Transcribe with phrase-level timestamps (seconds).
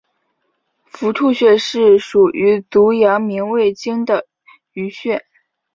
[0.83, 4.25] 伏兔穴是属于足阳明胃经的
[4.73, 5.23] 腧穴。